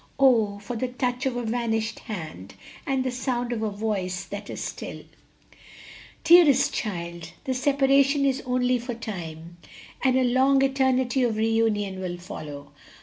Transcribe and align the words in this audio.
"'Oh, 0.19 0.57
for 0.57 0.75
the 0.75 0.87
touch 0.87 1.27
of 1.27 1.35
a 1.35 1.43
vanished 1.45 1.99
hand, 1.99 2.55
And 2.87 3.03
the 3.03 3.11
sound 3.11 3.53
of 3.53 3.61
a 3.61 3.69
voice 3.69 4.23
that 4.23 4.49
is 4.49 4.59
still!" 4.63 5.03
"Dearest 6.23 6.73
child!" 6.73 6.95
he 6.95 7.03
said 7.03 7.23
tenderly, 7.23 7.33
"the 7.43 7.53
separation 8.09 8.25
is 8.25 8.41
only 8.47 8.79
for 8.79 8.95
time, 8.95 9.57
and 10.03 10.15
a 10.17 10.23
long 10.23 10.63
eternity 10.63 11.21
of 11.21 11.35
reunion 11.37 11.99
will 11.99 12.17
follow. 12.17 12.71